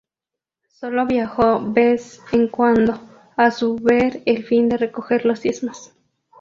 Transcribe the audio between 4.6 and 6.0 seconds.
de recoger los diezmos.